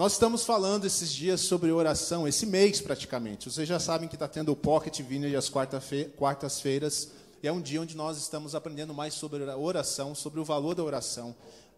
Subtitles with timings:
[0.00, 3.50] Nós estamos falando esses dias sobre oração, esse mês praticamente.
[3.50, 7.10] Vocês já sabem que está tendo o Pocket Vineyard às quartas-feiras.
[7.42, 10.74] E é um dia onde nós estamos aprendendo mais sobre a oração, sobre o valor
[10.74, 11.36] da oração.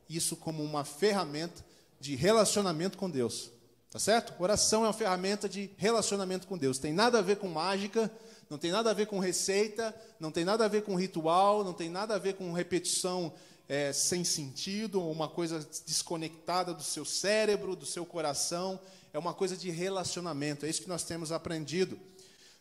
[0.09, 1.65] Isso como uma ferramenta
[1.99, 3.51] de relacionamento com Deus.
[3.91, 4.41] Tá certo?
[4.41, 6.79] Oração é uma ferramenta de relacionamento com Deus.
[6.79, 8.09] Tem nada a ver com mágica,
[8.49, 11.73] não tem nada a ver com receita, não tem nada a ver com ritual, não
[11.73, 13.33] tem nada a ver com repetição
[13.73, 18.79] é, sem sentido, uma coisa desconectada do seu cérebro, do seu coração.
[19.15, 20.67] É uma coisa de relacionamento.
[20.67, 21.99] É isso que nós temos aprendido.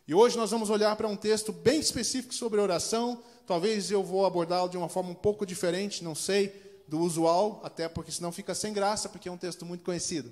[0.08, 3.22] E hoje nós vamos olhar para um texto bem específico sobre oração.
[3.46, 7.90] Talvez eu vou abordá-lo de uma forma um pouco diferente, não sei, do usual, até
[7.90, 10.32] porque senão fica sem graça, porque é um texto muito conhecido.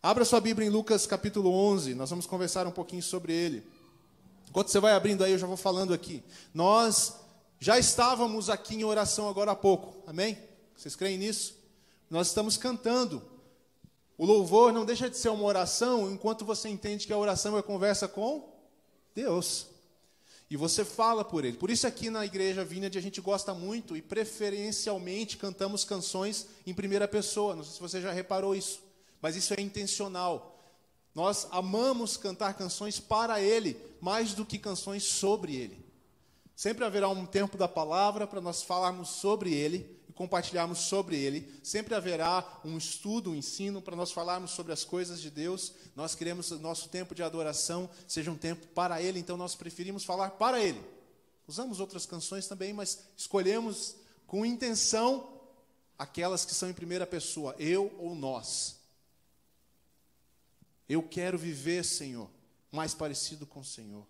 [0.00, 3.66] Abra sua Bíblia em Lucas capítulo 11, nós vamos conversar um pouquinho sobre ele.
[4.48, 6.22] Enquanto você vai abrindo aí, eu já vou falando aqui.
[6.54, 7.21] Nós
[7.62, 10.36] já estávamos aqui em oração agora há pouco, amém?
[10.76, 11.54] Vocês creem nisso?
[12.10, 13.22] Nós estamos cantando.
[14.18, 17.62] O louvor não deixa de ser uma oração enquanto você entende que a oração é
[17.62, 18.52] conversa com
[19.14, 19.68] Deus.
[20.50, 21.56] E você fala por Ele.
[21.56, 26.74] Por isso, aqui na igreja Vineyard, a gente gosta muito e preferencialmente cantamos canções em
[26.74, 27.54] primeira pessoa.
[27.54, 28.82] Não sei se você já reparou isso,
[29.20, 30.60] mas isso é intencional.
[31.14, 35.91] Nós amamos cantar canções para Ele, mais do que canções sobre Ele.
[36.54, 41.50] Sempre haverá um tempo da palavra para nós falarmos sobre ele e compartilharmos sobre ele.
[41.62, 45.72] Sempre haverá um estudo, um ensino para nós falarmos sobre as coisas de Deus.
[45.96, 49.54] Nós queremos que o nosso tempo de adoração seja um tempo para ele, então nós
[49.54, 50.82] preferimos falar para ele.
[51.48, 55.40] Usamos outras canções também, mas escolhemos com intenção
[55.98, 58.80] aquelas que são em primeira pessoa, eu ou nós.
[60.88, 62.28] Eu quero viver, Senhor,
[62.70, 64.06] mais parecido com o Senhor.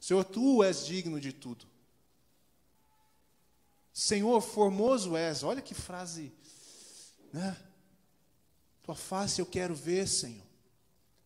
[0.00, 1.66] Senhor, tu és digno de tudo.
[3.92, 5.42] Senhor, formoso és.
[5.42, 6.32] Olha que frase,
[7.32, 7.56] né?
[8.82, 10.46] Tua face eu quero ver, Senhor.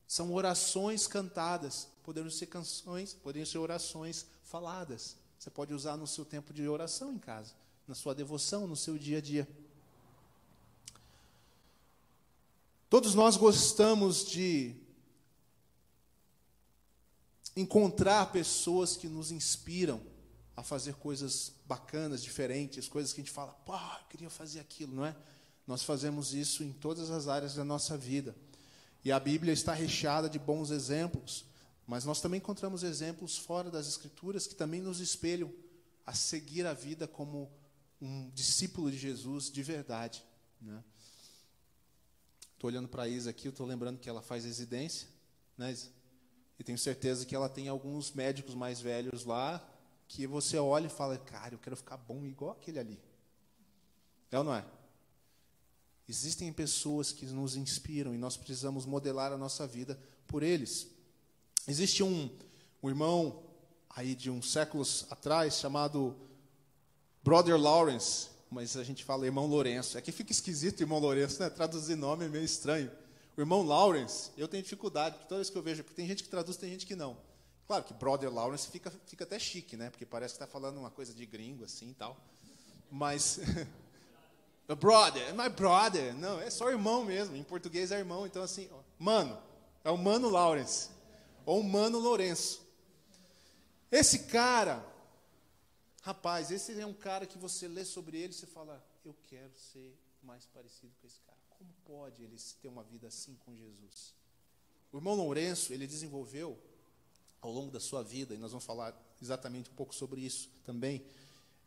[0.09, 5.17] São orações cantadas, poderiam ser canções, poderiam ser orações faladas.
[5.39, 7.55] Você pode usar no seu tempo de oração em casa,
[7.87, 9.49] na sua devoção, no seu dia a dia.
[12.91, 14.75] Todos nós gostamos de
[17.57, 20.01] encontrar pessoas que nos inspiram
[20.57, 24.95] a fazer coisas bacanas, diferentes, coisas que a gente fala, pô, eu queria fazer aquilo,
[24.95, 25.17] não é?
[25.67, 28.35] Nós fazemos isso em todas as áreas da nossa vida.
[29.05, 31.45] E a Bíblia está recheada de bons exemplos,
[31.87, 35.53] mas nós também encontramos exemplos fora das Escrituras que também nos espelham
[36.07, 37.51] a seguir a vida como
[38.01, 40.25] um discípulo de Jesus de verdade.
[40.61, 40.85] Estou né?
[42.63, 45.09] olhando para a Isa aqui, estou lembrando que ela faz residência,
[45.57, 45.89] né, Isa?
[46.59, 49.65] E tenho certeza que ela tem alguns médicos mais velhos lá
[50.07, 53.01] que você olha e fala, cara, eu quero ficar bom igual aquele ali.
[54.31, 54.65] É ou não é?
[56.09, 60.89] Existem pessoas que nos inspiram e nós precisamos modelar a nossa vida por eles.
[61.67, 62.31] Existe um,
[62.83, 63.43] um irmão
[63.89, 66.15] aí de uns séculos atrás chamado
[67.23, 69.97] Brother Lawrence, mas a gente fala irmão Lourenço.
[69.97, 71.49] É que fica esquisito irmão Lourenço, né?
[71.49, 72.91] Traduzir nome é meio estranho.
[73.37, 76.29] O irmão Lawrence, eu tenho dificuldade, toda vez que eu vejo, porque tem gente que
[76.29, 77.17] traduz, tem gente que não.
[77.67, 79.91] Claro que brother Lawrence fica, fica até chique, né?
[79.91, 82.17] Porque parece que está falando uma coisa de gringo assim e tal.
[82.91, 83.41] Mas
[84.79, 87.35] brother, my brother, não, é só irmão mesmo.
[87.35, 88.69] Em português é irmão, então assim,
[88.99, 89.37] mano,
[89.83, 90.91] é o mano Lawrence
[91.45, 92.63] ou o mano Lourenço.
[93.91, 94.85] Esse cara,
[96.03, 99.53] rapaz, esse é um cara que você lê sobre ele e você fala, eu quero
[99.73, 101.39] ser mais parecido com esse cara.
[101.59, 104.15] Como pode ele ter uma vida assim com Jesus?
[104.93, 106.59] O irmão Lourenço, ele desenvolveu
[107.41, 111.05] ao longo da sua vida, e nós vamos falar exatamente um pouco sobre isso também,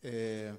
[0.03, 0.55] é,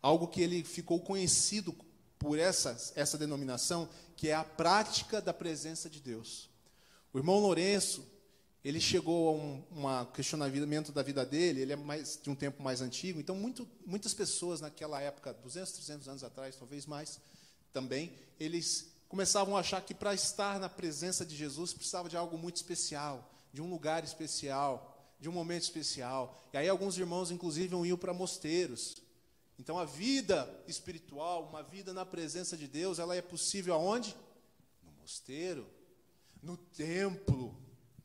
[0.00, 1.74] algo que ele ficou conhecido
[2.18, 6.48] por essa, essa denominação, que é a prática da presença de Deus.
[7.12, 8.06] O irmão Lourenço,
[8.64, 12.62] ele chegou a um uma questionamento da vida dele, ele é mais de um tempo
[12.62, 17.20] mais antigo, então muito, muitas pessoas naquela época, 200, 300 anos atrás, talvez mais,
[17.76, 22.38] também, eles começavam a achar que para estar na presença de Jesus precisava de algo
[22.38, 26.48] muito especial, de um lugar especial, de um momento especial.
[26.54, 28.96] E aí alguns irmãos, inclusive, iam para mosteiros.
[29.58, 34.16] Então a vida espiritual, uma vida na presença de Deus, ela é possível aonde?
[34.82, 35.68] No mosteiro,
[36.42, 37.54] no templo,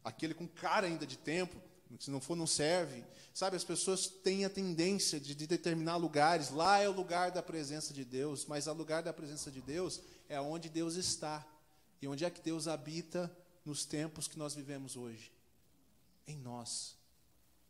[0.04, 1.62] aquele com cara ainda de templo,
[2.00, 3.04] se não for, não serve.
[3.34, 6.50] Sabe, as pessoas têm a tendência de, de, determinar lugares.
[6.50, 10.02] Lá é o lugar da presença de Deus, mas o lugar da presença de Deus
[10.30, 11.46] é onde Deus está.
[12.02, 13.32] E onde é que Deus habita
[13.64, 15.32] nos tempos que nós vivemos hoje?
[16.28, 16.96] Em nós.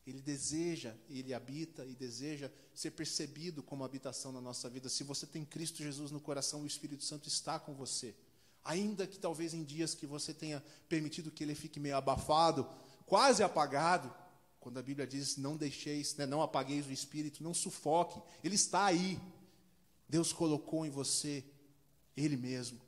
[0.06, 4.90] Ele deseja, ele habita e deseja ser percebido como habitação na nossa vida.
[4.90, 8.16] Se você tem Cristo Jesus no coração, o Espírito Santo está com você.
[8.64, 12.68] Ainda que talvez em dias que você tenha permitido que ele fique meio abafado,
[13.12, 14.10] quase apagado,
[14.58, 18.86] quando a Bíblia diz não deixeis, né, não apagueis o espírito, não sufoque, ele está
[18.86, 19.20] aí.
[20.08, 21.44] Deus colocou em você
[22.16, 22.80] ele mesmo.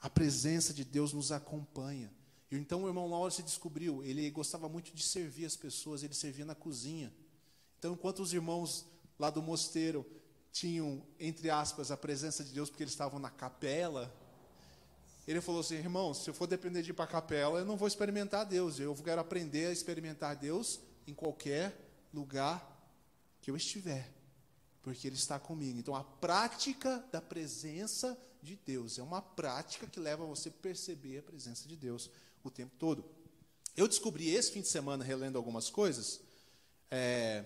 [0.00, 2.10] A presença de Deus nos acompanha.
[2.50, 6.14] E então o irmão Lauro se descobriu, ele gostava muito de servir as pessoas, ele
[6.14, 7.12] servia na cozinha.
[7.78, 8.86] Então, enquanto os irmãos
[9.18, 10.06] lá do mosteiro
[10.50, 14.10] tinham, entre aspas, a presença de Deus porque eles estavam na capela,
[15.26, 17.76] ele falou assim: irmão, se eu for depender de ir para a capela, eu não
[17.76, 18.78] vou experimentar Deus.
[18.78, 21.74] Eu quero aprender a experimentar Deus em qualquer
[22.12, 22.70] lugar
[23.40, 24.12] que eu estiver,
[24.82, 25.78] porque Ele está comigo.
[25.78, 31.18] Então, a prática da presença de Deus é uma prática que leva você a perceber
[31.18, 32.10] a presença de Deus
[32.42, 33.04] o tempo todo.
[33.76, 36.20] Eu descobri esse fim de semana, relendo algumas coisas,
[36.90, 37.44] é,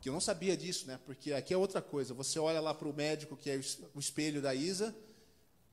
[0.00, 0.98] que eu não sabia disso, né?
[1.04, 2.14] Porque aqui é outra coisa.
[2.14, 3.60] Você olha lá para o médico, que é
[3.94, 4.94] o espelho da Isa,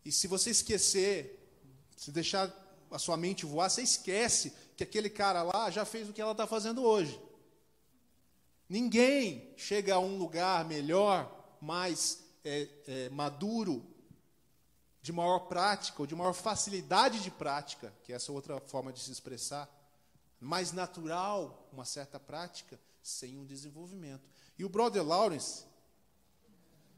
[0.03, 1.39] e se você esquecer,
[1.95, 2.51] se deixar
[2.89, 6.31] a sua mente voar, você esquece que aquele cara lá já fez o que ela
[6.31, 7.19] está fazendo hoje.
[8.67, 13.85] Ninguém chega a um lugar melhor, mais é, é, maduro,
[15.01, 18.99] de maior prática, ou de maior facilidade de prática, que é essa outra forma de
[18.99, 19.67] se expressar,
[20.39, 24.29] mais natural, uma certa prática, sem um desenvolvimento.
[24.57, 25.65] E o brother Lawrence,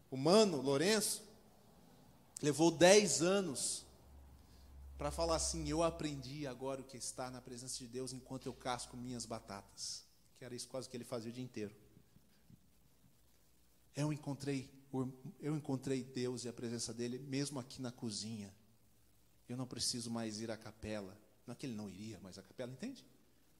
[0.10, 1.24] o mano Lourenço,
[2.42, 3.86] levou 10 anos
[4.98, 8.54] para falar assim: eu aprendi agora o que está na presença de Deus enquanto eu
[8.54, 10.04] casco minhas batatas.
[10.38, 11.76] Que era isso quase que ele fazia o dia inteiro.
[13.96, 14.70] Eu encontrei,
[15.42, 18.54] eu encontrei Deus e a presença dele mesmo aqui na cozinha.
[19.48, 21.18] Eu não preciso mais ir à capela.
[21.46, 23.06] Não é que ele não iria mais à capela, entende?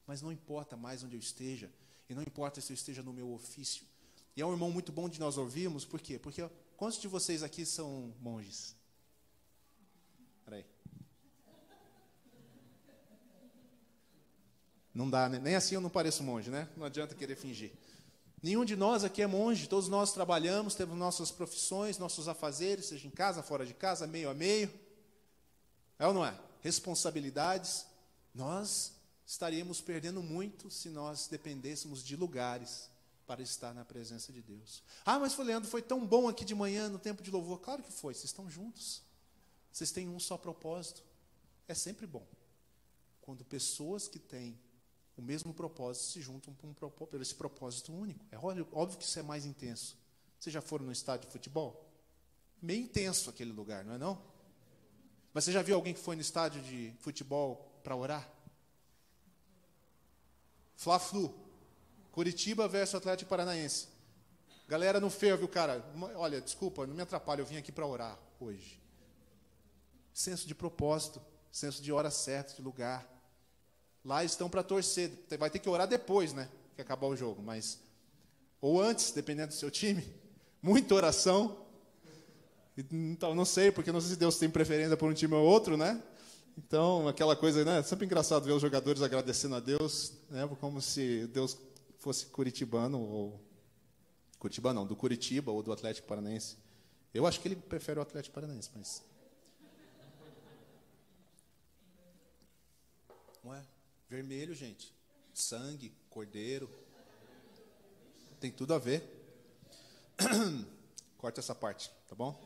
[0.06, 1.70] Mas não importa mais onde eu esteja,
[2.08, 3.84] e não importa se eu esteja no meu ofício.
[4.36, 6.18] E é um irmão muito bom de nós ouvirmos, por quê?
[6.18, 6.48] Porque
[6.82, 8.74] quantos de vocês aqui são monges?
[10.44, 10.66] Peraí.
[14.92, 15.38] Não dá, né?
[15.38, 16.68] nem assim eu não pareço monge, né?
[16.76, 17.70] Não adianta querer fingir.
[18.42, 23.06] Nenhum de nós aqui é monge, todos nós trabalhamos, temos nossas profissões, nossos afazeres, seja
[23.06, 24.68] em casa, fora de casa, meio a meio.
[26.00, 26.36] É ou não é?
[26.62, 27.86] Responsabilidades.
[28.34, 28.92] Nós
[29.24, 32.90] estaríamos perdendo muito se nós dependêssemos de lugares
[33.26, 34.82] para estar na presença de Deus.
[35.04, 37.60] Ah, mas foi Leandro, foi tão bom aqui de manhã no tempo de louvor.
[37.60, 39.02] Claro que foi, vocês estão juntos.
[39.70, 41.02] Vocês têm um só propósito.
[41.66, 42.26] É sempre bom
[43.20, 44.58] quando pessoas que têm
[45.16, 48.24] o mesmo propósito se juntam por, um, por esse propósito único.
[48.30, 49.96] É óbvio, óbvio que isso é mais intenso.
[50.38, 51.88] Vocês já foram no estádio de futebol?
[52.60, 54.20] Meio intenso aquele lugar, não é não?
[55.32, 58.28] Mas você já viu alguém que foi no estádio de futebol para orar?
[60.76, 61.41] Fla-Flu.
[62.12, 63.88] Curitiba versus Atlético Paranaense.
[64.68, 65.84] Galera no fervo, cara.
[66.14, 68.80] Olha, desculpa, não me atrapalha, eu vim aqui para orar hoje.
[70.12, 71.20] Senso de propósito,
[71.50, 73.06] senso de hora certa, de lugar.
[74.04, 75.10] Lá estão para torcer.
[75.38, 76.48] Vai ter que orar depois, né?
[76.76, 77.80] Que acabar o jogo, mas
[78.60, 80.06] ou antes, dependendo do seu time.
[80.62, 81.56] Muita oração.
[82.76, 85.76] Então, não sei, porque não sei se Deus tem preferência por um time ou outro,
[85.76, 86.02] né?
[86.56, 87.82] Então, aquela coisa, né?
[87.82, 90.48] Sempre engraçado ver os jogadores agradecendo a Deus, né?
[90.60, 91.56] Como se Deus
[92.02, 93.40] fosse curitibano ou
[94.40, 96.56] Curitibano não, do Curitiba ou do Atlético Paranaense.
[97.14, 99.04] Eu acho que ele prefere o Atlético Paranaense, mas
[103.44, 103.64] Não é?
[104.10, 104.92] Vermelho, gente.
[105.32, 106.68] Sangue, cordeiro.
[108.40, 109.04] Tem tudo a ver.
[111.18, 112.36] Corta essa parte, tá bom?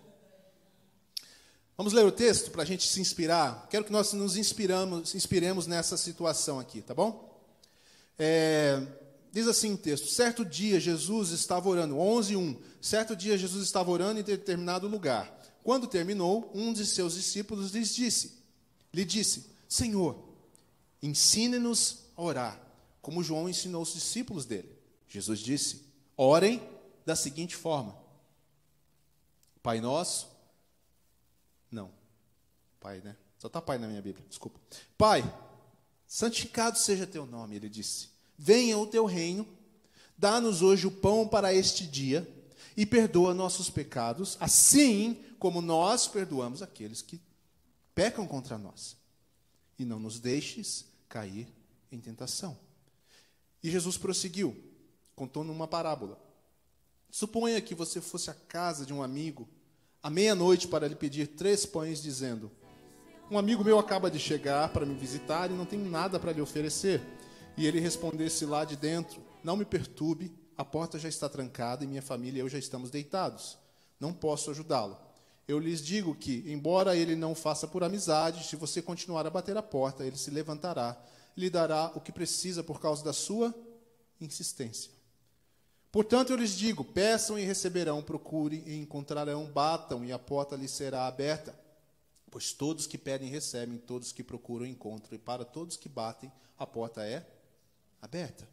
[1.79, 3.67] Vamos ler o texto para a gente se inspirar.
[3.71, 7.43] Quero que nós nos inspiramos, inspiremos nessa situação aqui, tá bom?
[8.19, 9.06] É,
[9.37, 12.63] diz assim o texto: Certo dia Jesus estava orando, 11 1.
[12.81, 15.31] Certo dia Jesus estava orando em determinado lugar.
[15.63, 18.43] Quando terminou, um de seus discípulos lhes disse,
[18.95, 20.27] lhe disse: Senhor,
[21.03, 22.63] ensine-nos a orar,
[23.03, 24.75] como João ensinou os discípulos dele.
[25.07, 25.85] Jesus disse:
[26.17, 26.67] Orem
[27.05, 27.95] da seguinte forma:
[29.63, 30.31] Pai nosso,
[31.71, 31.91] não.
[32.81, 33.15] Pai, né?
[33.39, 34.59] Só está pai na minha Bíblia, desculpa.
[34.97, 35.23] Pai,
[36.07, 38.16] santificado seja teu nome, ele disse.
[38.39, 39.47] Venha o teu reino,
[40.17, 42.27] dá-nos hoje o pão para este dia
[42.77, 47.21] e perdoa nossos pecados, assim como nós perdoamos aqueles que
[47.95, 48.97] pecam contra nós.
[49.79, 51.49] E não nos deixes cair
[51.91, 52.59] em tentação.
[53.63, 54.57] E Jesus prosseguiu,
[55.15, 56.21] contou numa parábola.
[57.11, 59.49] Suponha que você fosse à casa de um amigo
[60.03, 62.51] à meia-noite para lhe pedir três pães, dizendo:
[63.31, 66.41] Um amigo meu acaba de chegar para me visitar e não tenho nada para lhe
[66.41, 67.01] oferecer.
[67.57, 71.87] E ele respondesse lá de dentro: Não me perturbe, a porta já está trancada e
[71.87, 73.59] minha família e eu já estamos deitados.
[73.99, 74.99] Não posso ajudá-lo.
[75.49, 79.57] Eu lhes digo que, embora ele não faça por amizade, se você continuar a bater
[79.57, 81.01] a porta, ele se levantará
[81.37, 83.55] lhe dará o que precisa por causa da sua
[84.21, 84.91] insistência.
[85.93, 90.71] Portanto, eu lhes digo: peçam e receberão, procurem e encontrarão, batam e a porta lhes
[90.71, 91.55] será aberta.
[92.31, 96.67] Pois todos que pedem recebem, todos que procuram encontram, e para todos que batem, a
[96.67, 97.25] porta é
[98.07, 98.49] aberta.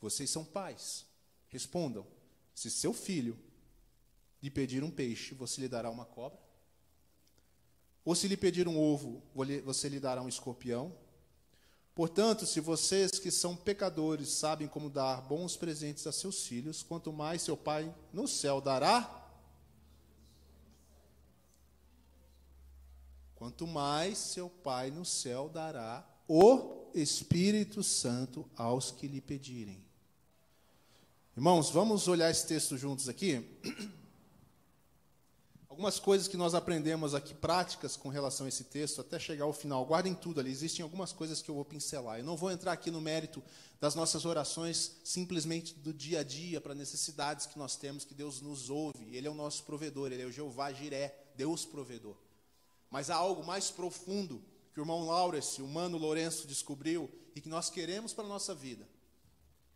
[0.00, 1.04] Vocês são pais.
[1.48, 2.06] Respondam:
[2.54, 3.38] se seu filho
[4.42, 6.38] lhe pedir um peixe, você lhe dará uma cobra?
[8.04, 9.22] Ou se lhe pedir um ovo,
[9.64, 10.96] você lhe dará um escorpião?
[11.94, 17.12] Portanto, se vocês que são pecadores sabem como dar bons presentes a seus filhos, quanto
[17.12, 19.26] mais seu Pai no céu dará.
[23.34, 29.82] Quanto mais seu Pai no céu dará o Espírito Santo aos que lhe pedirem.
[31.36, 33.44] Irmãos, vamos olhar esse texto juntos aqui.
[35.78, 39.52] algumas coisas que nós aprendemos aqui, práticas com relação a esse texto, até chegar ao
[39.52, 39.86] final.
[39.86, 42.18] Guardem tudo ali, existem algumas coisas que eu vou pincelar.
[42.18, 43.40] Eu não vou entrar aqui no mérito
[43.80, 48.40] das nossas orações, simplesmente do dia a dia, para necessidades que nós temos, que Deus
[48.40, 49.14] nos ouve.
[49.14, 52.16] Ele é o nosso provedor, Ele é o Jeová Jiré, Deus provedor.
[52.90, 54.42] Mas há algo mais profundo
[54.78, 58.54] que o irmão Laurence, o mano Lourenço descobriu e que nós queremos para a nossa
[58.54, 58.88] vida.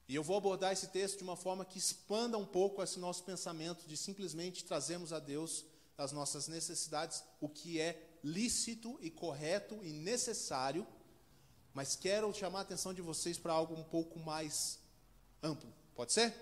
[0.06, 3.24] E eu vou abordar esse texto de uma forma que expanda um pouco esse nosso
[3.24, 5.64] pensamento de simplesmente trazermos a Deus
[5.98, 10.86] as nossas necessidades, o que é lícito e correto e necessário,
[11.74, 14.78] mas quero chamar a atenção de vocês para algo um pouco mais
[15.42, 15.72] amplo.
[15.96, 16.32] Pode ser?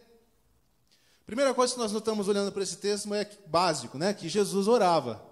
[1.24, 4.12] Primeira coisa que nós notamos olhando para esse texto é básico, né?
[4.12, 5.29] Que Jesus orava.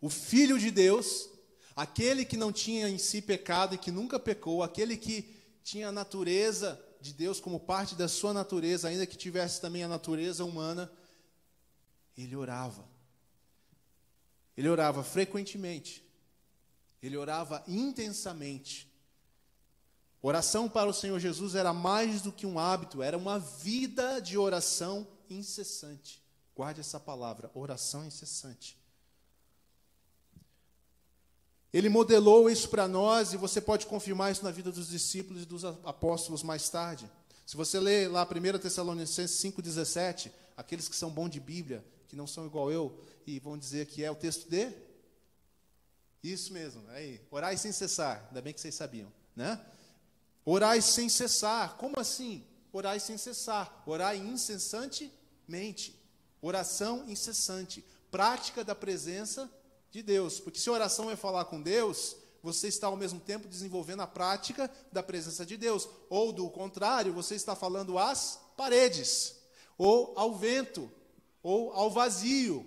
[0.00, 1.28] O Filho de Deus,
[1.76, 5.92] aquele que não tinha em si pecado e que nunca pecou, aquele que tinha a
[5.92, 10.90] natureza de Deus como parte da sua natureza, ainda que tivesse também a natureza humana,
[12.16, 12.88] ele orava.
[14.56, 16.04] Ele orava frequentemente.
[17.02, 18.90] Ele orava intensamente.
[20.22, 24.36] Oração para o Senhor Jesus era mais do que um hábito, era uma vida de
[24.36, 26.22] oração incessante.
[26.54, 28.78] Guarde essa palavra, oração incessante.
[31.72, 35.46] Ele modelou isso para nós e você pode confirmar isso na vida dos discípulos e
[35.46, 37.10] dos apóstolos mais tarde.
[37.46, 42.26] Se você ler lá 1 Tessalonicenses 5,17, aqueles que são bons de Bíblia, que não
[42.26, 44.72] são igual eu e vão dizer que é o texto de
[46.22, 48.26] isso mesmo, aí, orai sem cessar.
[48.28, 49.58] Ainda bem que vocês sabiam, né?
[50.44, 51.76] Orai sem cessar.
[51.76, 52.44] Como assim?
[52.72, 53.82] Orai sem cessar.
[53.86, 55.98] Orai incessantemente.
[56.42, 59.50] Oração incessante, prática da presença
[59.90, 60.40] de Deus.
[60.40, 64.70] Porque se oração é falar com Deus, você está ao mesmo tempo desenvolvendo a prática
[64.92, 65.88] da presença de Deus.
[66.08, 69.36] Ou do contrário, você está falando às paredes,
[69.76, 70.90] ou ao vento,
[71.42, 72.66] ou ao vazio.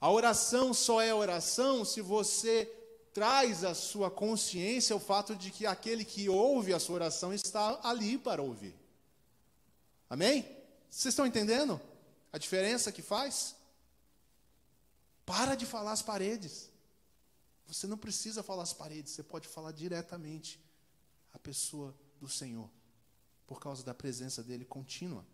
[0.00, 2.70] A oração só é oração se você
[3.12, 7.80] traz à sua consciência o fato de que aquele que ouve a sua oração está
[7.82, 8.74] ali para ouvir.
[10.10, 10.44] Amém?
[10.90, 11.80] Vocês estão entendendo
[12.32, 13.54] a diferença que faz?
[15.24, 16.70] Para de falar as paredes.
[17.66, 20.60] Você não precisa falar as paredes, você pode falar diretamente
[21.32, 22.70] à pessoa do Senhor,
[23.46, 25.24] por causa da presença dele contínua.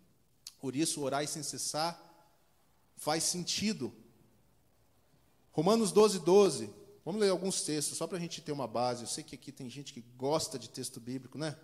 [0.58, 2.00] Por isso, orar sem cessar
[2.96, 3.92] faz sentido.
[5.52, 6.70] Romanos 12, 12.
[7.04, 9.02] Vamos ler alguns textos, só para a gente ter uma base.
[9.02, 11.58] Eu sei que aqui tem gente que gosta de texto bíblico, né?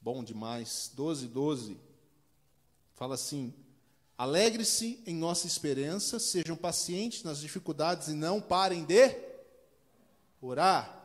[0.00, 0.90] Bom demais.
[0.94, 1.80] 12, 12.
[2.94, 3.52] Fala assim:
[4.22, 9.16] Alegre-se em nossa esperança, sejam pacientes nas dificuldades e não parem de
[10.40, 10.96] orar.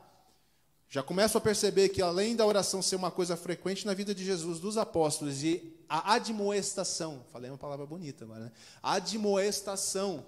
[0.88, 4.24] Já começo a perceber que, além da oração ser uma coisa frequente na vida de
[4.24, 8.52] Jesus, dos apóstolos, e a admoestação, falei uma palavra bonita agora, né?
[8.84, 10.24] A admoestação,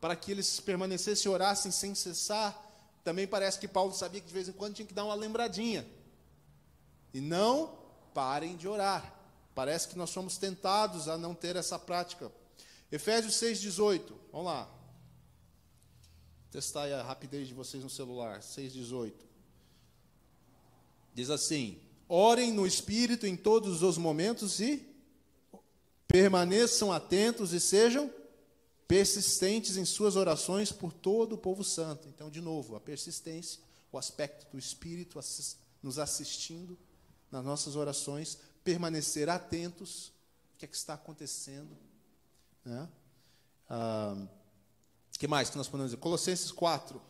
[0.00, 2.58] para que eles permanecessem e orassem sem cessar,
[3.04, 5.86] também parece que Paulo sabia que de vez em quando tinha que dar uma lembradinha.
[7.12, 7.76] E não
[8.14, 9.15] parem de orar.
[9.56, 12.30] Parece que nós somos tentados a não ter essa prática.
[12.92, 14.70] Efésios 6,18, vamos lá.
[16.50, 18.40] Testar a rapidez de vocês no celular.
[18.40, 19.14] 6,18.
[21.14, 24.86] Diz assim: Orem no Espírito em todos os momentos e
[26.06, 28.12] permaneçam atentos e sejam
[28.86, 32.08] persistentes em suas orações por todo o povo santo.
[32.08, 35.18] Então, de novo, a persistência, o aspecto do Espírito
[35.82, 36.78] nos assistindo
[37.30, 40.08] nas nossas orações, permanecer atentos.
[40.54, 41.78] O que é que está acontecendo?
[42.64, 42.88] Né?
[43.70, 44.26] Ah,
[45.16, 46.00] que mais que nós podemos dizer?
[46.00, 47.00] Colossenses 4.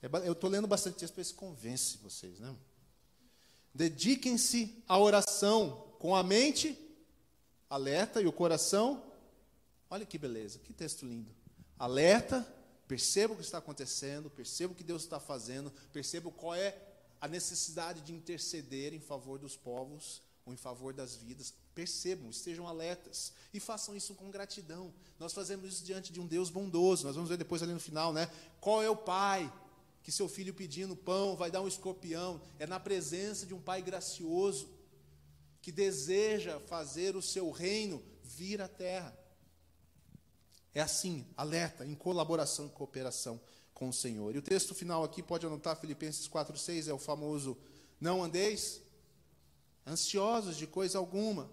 [0.00, 2.54] É eu estou lendo bastante texto para ver se convence vocês, né?
[3.74, 6.78] Dediquem-se à oração com a mente
[7.68, 9.02] alerta e o coração.
[9.90, 11.30] Olha que beleza, que texto lindo.
[11.78, 12.46] Alerta,
[12.86, 16.91] perceba o que está acontecendo, perceba o que Deus está fazendo, perceba qual é
[17.22, 21.54] a necessidade de interceder em favor dos povos ou em favor das vidas.
[21.72, 24.92] Percebam, estejam alertas e façam isso com gratidão.
[25.20, 27.06] Nós fazemos isso diante de um Deus bondoso.
[27.06, 28.28] Nós vamos ver depois ali no final, né?
[28.60, 29.50] Qual é o pai
[30.02, 32.42] que seu filho pedindo pão vai dar um escorpião?
[32.58, 34.68] É na presença de um pai gracioso
[35.62, 39.16] que deseja fazer o seu reino vir à terra.
[40.74, 43.40] É assim, alerta, em colaboração e cooperação
[43.74, 44.34] com o Senhor.
[44.34, 47.56] E o texto final aqui, pode anotar, Filipenses 4,6, é o famoso:
[48.00, 48.80] Não andeis
[49.86, 51.50] ansiosos de coisa alguma.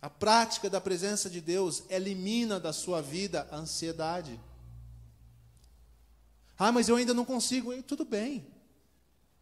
[0.00, 4.40] A prática da presença de Deus elimina da sua vida a ansiedade.
[6.56, 7.72] Ah, mas eu ainda não consigo.
[7.72, 8.46] E tudo bem.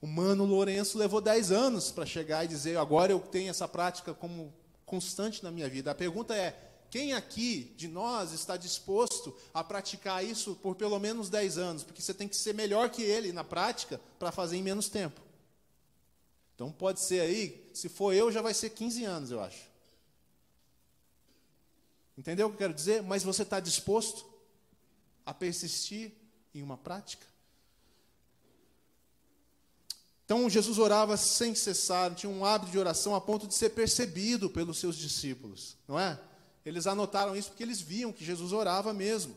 [0.00, 4.14] O Mano Lourenço levou 10 anos para chegar e dizer: agora eu tenho essa prática
[4.14, 4.52] como
[4.84, 5.90] constante na minha vida.
[5.90, 11.28] A pergunta é: quem aqui de nós está disposto a praticar isso por pelo menos
[11.28, 11.82] 10 anos?
[11.82, 15.20] Porque você tem que ser melhor que ele na prática para fazer em menos tempo.
[16.54, 19.62] Então pode ser aí, se for eu, já vai ser 15 anos, eu acho.
[22.16, 23.02] Entendeu o que eu quero dizer?
[23.02, 24.26] Mas você está disposto
[25.24, 26.12] a persistir
[26.54, 27.26] em uma prática?
[30.24, 34.50] Então Jesus orava sem cessar, tinha um hábito de oração a ponto de ser percebido
[34.50, 36.18] pelos seus discípulos, não é?
[36.66, 39.36] Eles anotaram isso porque eles viam que Jesus orava mesmo.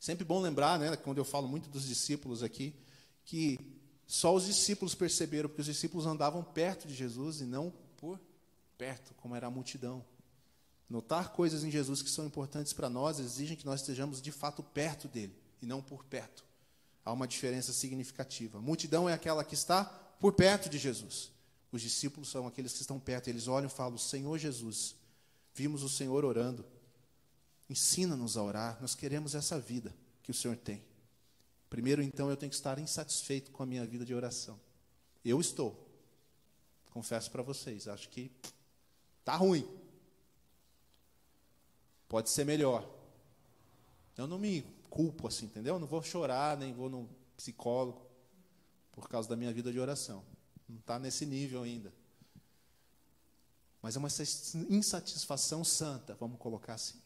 [0.00, 2.74] Sempre bom lembrar, né, quando eu falo muito dos discípulos aqui,
[3.24, 3.58] que
[4.08, 8.20] só os discípulos perceberam, porque os discípulos andavam perto de Jesus e não por
[8.76, 10.04] perto, como era a multidão.
[10.90, 14.64] Notar coisas em Jesus que são importantes para nós exigem que nós estejamos de fato
[14.64, 16.44] perto dele e não por perto.
[17.04, 18.58] Há uma diferença significativa.
[18.58, 21.30] A multidão é aquela que está por perto de Jesus.
[21.70, 23.28] Os discípulos são aqueles que estão perto.
[23.28, 24.95] Eles olham e falam: Senhor Jesus,
[25.56, 26.64] vimos o Senhor orando.
[27.68, 28.78] Ensina-nos a orar.
[28.80, 30.84] Nós queremos essa vida que o Senhor tem.
[31.70, 34.60] Primeiro, então, eu tenho que estar insatisfeito com a minha vida de oração.
[35.24, 35.84] Eu estou.
[36.92, 38.30] Confesso para vocês, acho que
[39.24, 39.66] tá ruim.
[42.08, 42.88] Pode ser melhor.
[44.16, 45.78] Eu não me culpo assim, entendeu?
[45.78, 48.06] Não vou chorar, nem vou no psicólogo
[48.92, 50.22] por causa da minha vida de oração.
[50.68, 51.92] Não está nesse nível ainda.
[53.86, 54.08] Mas é uma
[54.68, 57.00] insatisfação santa, vamos colocar assim.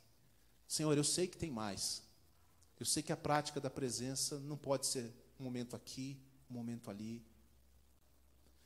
[0.67, 2.03] Senhor, eu sei que tem mais.
[2.79, 6.19] Eu sei que a prática da presença não pode ser um momento aqui,
[6.51, 7.23] um momento ali.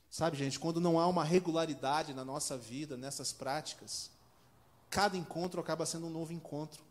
[0.08, 4.12] Sabe, gente, quando não há uma regularidade na nossa vida, nessas práticas,
[4.88, 6.84] cada encontro acaba sendo um novo encontro.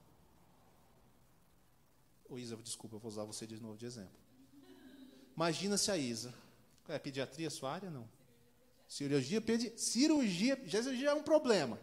[2.28, 4.20] Ô Isa, desculpa, eu vou usar você de novo de exemplo.
[5.38, 6.34] Imagina se a Isa.
[6.90, 7.90] É pediatria sua área?
[7.90, 8.10] Não.
[8.94, 11.80] Cirurgia, pedi, cirurgia, já é um problema.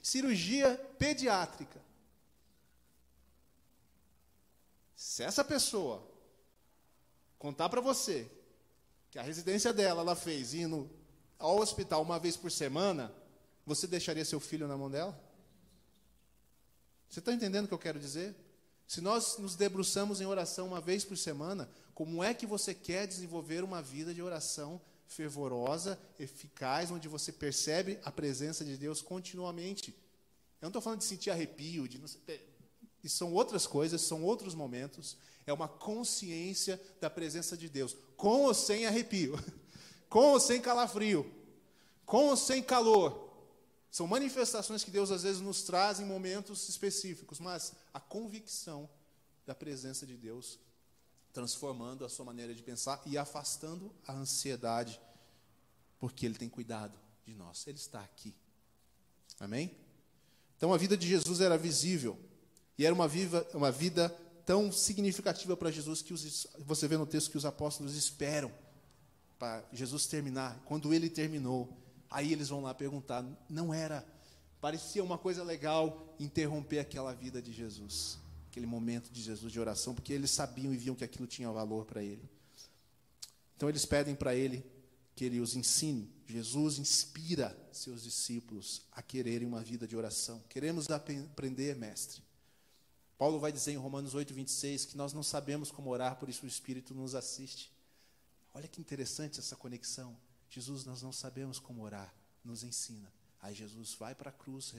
[0.00, 1.82] Cirurgia pediátrica.
[4.94, 6.08] Se essa pessoa
[7.36, 8.30] contar para você
[9.10, 10.88] que a residência dela ela fez indo
[11.36, 13.12] ao hospital uma vez por semana,
[13.66, 15.20] você deixaria seu filho na mão dela?
[17.08, 18.36] Você está entendendo o que eu quero dizer?
[18.86, 23.08] Se nós nos debruçamos em oração uma vez por semana, como é que você quer
[23.08, 29.90] desenvolver uma vida de oração fervorosa, eficaz, onde você percebe a presença de Deus continuamente?
[30.60, 32.08] Eu não estou falando de sentir arrepio, de não,
[33.04, 35.16] e são outras coisas, são outros momentos.
[35.46, 39.38] É uma consciência da presença de Deus, com ou sem arrepio,
[40.08, 41.32] com ou sem calafrio,
[42.04, 43.26] com ou sem calor,
[43.96, 48.86] são manifestações que Deus às vezes nos traz em momentos específicos, mas a convicção
[49.46, 50.58] da presença de Deus
[51.36, 54.98] transformando a sua maneira de pensar e afastando a ansiedade,
[55.98, 58.34] porque Ele tem cuidado de nós, Ele está aqui.
[59.38, 59.76] Amém?
[60.56, 62.18] Então a vida de Jesus era visível,
[62.78, 64.08] e era uma, viva, uma vida
[64.46, 68.50] tão significativa para Jesus que os, você vê no texto que os apóstolos esperam
[69.38, 70.58] para Jesus terminar.
[70.64, 71.76] Quando ele terminou,
[72.10, 74.06] Aí eles vão lá perguntar, não era,
[74.60, 78.18] parecia uma coisa legal interromper aquela vida de Jesus,
[78.56, 81.84] aquele momento de Jesus de oração, porque eles sabiam e viam que aquilo tinha valor
[81.84, 82.26] para ele.
[83.54, 84.64] Então eles pedem para ele
[85.14, 86.10] que ele os ensine.
[86.26, 90.42] Jesus inspira seus discípulos a quererem uma vida de oração.
[90.48, 92.22] Queremos aprender, mestre.
[93.18, 96.46] Paulo vai dizer em Romanos 8, 26 que nós não sabemos como orar, por isso
[96.46, 97.70] o Espírito nos assiste.
[98.54, 100.16] Olha que interessante essa conexão.
[100.48, 103.12] Jesus, nós não sabemos como orar, nos ensina.
[103.42, 104.70] Aí Jesus vai para a cruz,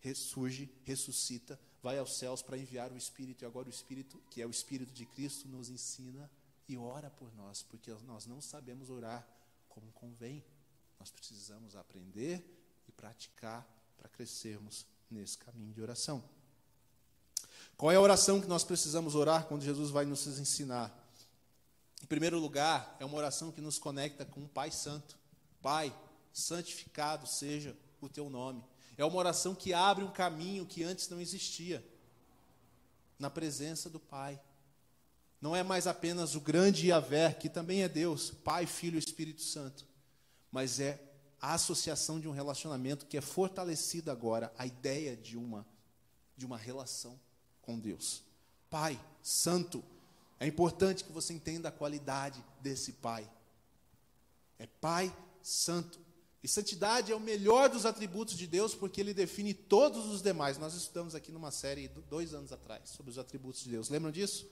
[0.00, 4.46] ressurge, ressuscita, vai aos céus para enviar o Espírito, e agora o Espírito, que é
[4.46, 6.30] o Espírito de Cristo, nos ensina
[6.68, 9.26] e ora por nós, porque nós não sabemos orar
[9.68, 10.44] como convém.
[10.98, 12.44] Nós precisamos aprender
[12.86, 16.22] e praticar para crescermos nesse caminho de oração.
[17.76, 20.94] Qual é a oração que nós precisamos orar quando Jesus vai nos ensinar?
[22.02, 25.18] Em primeiro lugar, é uma oração que nos conecta com o Pai Santo.
[25.62, 25.94] Pai,
[26.32, 28.64] santificado seja o teu nome.
[29.00, 31.82] É uma oração que abre um caminho que antes não existia,
[33.18, 34.38] na presença do Pai.
[35.40, 39.40] Não é mais apenas o grande Yahvé, que também é Deus, Pai, Filho e Espírito
[39.40, 39.86] Santo,
[40.52, 41.00] mas é
[41.40, 45.66] a associação de um relacionamento que é fortalecida agora, a ideia de uma,
[46.36, 47.18] de uma relação
[47.62, 48.22] com Deus.
[48.68, 49.82] Pai Santo,
[50.38, 53.26] é importante que você entenda a qualidade desse Pai.
[54.58, 55.10] É Pai
[55.42, 55.98] Santo.
[56.42, 60.56] E santidade é o melhor dos atributos de Deus, porque ele define todos os demais.
[60.56, 63.90] Nós estudamos aqui numa série dois anos atrás sobre os atributos de Deus.
[63.90, 64.50] Lembram disso?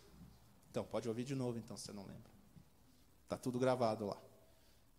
[0.71, 2.31] Então, pode ouvir de novo, então, se você não lembra.
[3.25, 4.21] Está tudo gravado lá.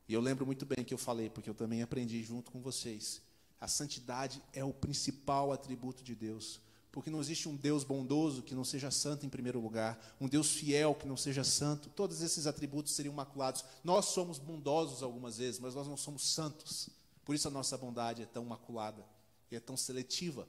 [0.08, 3.22] E eu lembro muito bem que eu falei, porque eu também aprendi junto com vocês.
[3.62, 6.60] A santidade é o principal atributo de Deus.
[6.92, 10.52] Porque não existe um Deus bondoso que não seja santo em primeiro lugar, um Deus
[10.52, 11.90] fiel que não seja santo.
[11.90, 13.64] Todos esses atributos seriam maculados.
[13.84, 16.90] Nós somos bondosos algumas vezes, mas nós não somos santos.
[17.24, 19.06] Por isso a nossa bondade é tão maculada,
[19.52, 20.48] e é tão seletiva,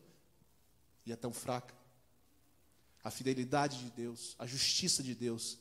[1.05, 1.75] e é tão fraca.
[3.05, 5.59] A fidelidade de Deus, a justiça de Deus.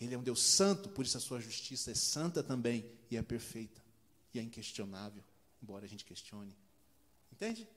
[0.00, 3.22] Ele é um Deus santo, por isso a sua justiça é santa também e é
[3.22, 3.82] perfeita
[4.34, 5.22] e é inquestionável,
[5.62, 6.56] embora a gente questione.
[7.30, 7.68] Entende?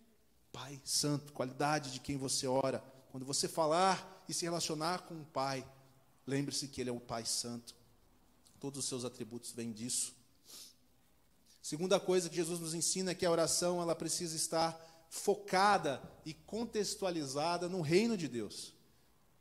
[0.55, 2.81] Pai Santo, qualidade de quem você ora.
[3.11, 5.67] Quando você falar e se relacionar com o Pai,
[6.25, 7.75] lembre-se que Ele é o Pai Santo.
[8.57, 10.13] Todos os seus atributos vêm disso.
[11.61, 16.33] Segunda coisa que Jesus nos ensina é que a oração ela precisa estar focada e
[16.33, 18.73] contextualizada no reino de Deus.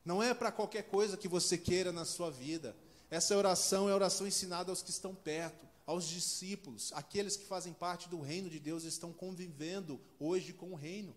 [0.05, 2.75] Não é para qualquer coisa que você queira na sua vida.
[3.09, 7.73] Essa oração é a oração ensinada aos que estão perto aos discípulos, aqueles que fazem
[7.73, 11.15] parte do reino de Deus, estão convivendo hoje com o reino.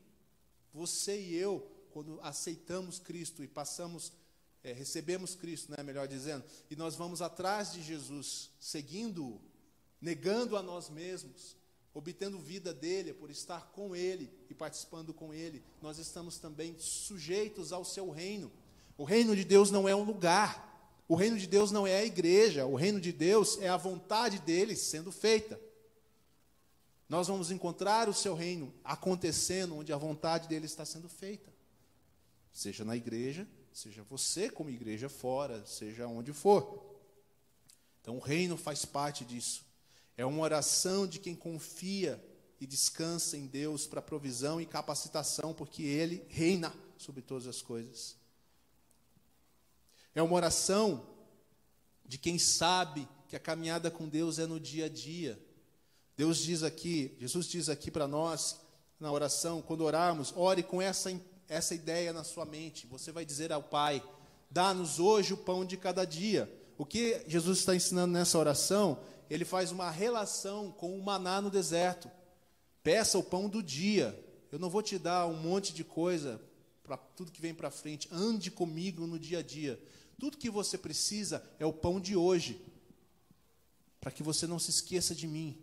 [0.74, 1.60] Você e eu,
[1.92, 4.12] quando aceitamos Cristo e passamos,
[4.64, 9.42] é, recebemos Cristo, né, melhor dizendo, e nós vamos atrás de Jesus, seguindo-o,
[10.02, 11.56] negando a nós mesmos,
[11.94, 17.72] obtendo vida dele, por estar com ele e participando com ele, nós estamos também sujeitos
[17.72, 18.52] ao seu reino.
[18.98, 20.67] O reino de Deus não é um lugar,
[21.08, 24.40] o reino de Deus não é a igreja, o reino de Deus é a vontade
[24.40, 25.60] dele sendo feita.
[27.08, 31.54] Nós vamos encontrar o seu reino acontecendo onde a vontade dele está sendo feita.
[32.52, 36.84] Seja na igreja, seja você como igreja fora, seja onde for.
[38.02, 39.66] Então o reino faz parte disso.
[40.18, 42.22] É uma oração de quem confia
[42.60, 48.17] e descansa em Deus para provisão e capacitação, porque ele reina sobre todas as coisas.
[50.18, 51.04] É uma oração
[52.04, 55.40] de quem sabe que a caminhada com Deus é no dia a dia.
[56.16, 58.60] Deus diz aqui, Jesus diz aqui para nós,
[59.00, 61.16] na oração, quando orarmos, ore com essa,
[61.48, 62.88] essa ideia na sua mente.
[62.88, 64.02] Você vai dizer ao Pai:
[64.50, 66.52] dá-nos hoje o pão de cada dia.
[66.80, 69.00] O que Jesus está ensinando nessa oração,
[69.30, 72.10] ele faz uma relação com o maná no deserto.
[72.82, 74.20] Peça o pão do dia.
[74.52, 76.42] Eu não vou te dar um monte de coisa
[76.82, 78.10] para tudo que vem para frente.
[78.12, 79.80] Ande comigo no dia a dia.
[80.20, 82.60] Tudo que você precisa é o pão de hoje,
[84.00, 85.58] para que você não se esqueça de mim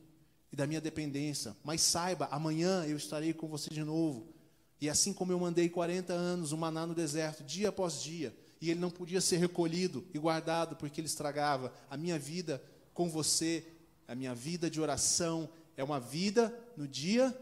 [0.53, 1.57] e da minha dependência.
[1.65, 4.33] Mas saiba, amanhã eu estarei com você de novo.
[4.81, 8.71] E assim como eu mandei 40 anos o maná no deserto, dia após dia, e
[8.71, 12.63] ele não podia ser recolhido e guardado porque ele estragava, a minha vida
[12.93, 13.67] com você,
[14.07, 17.37] a minha vida de oração, é uma vida no dia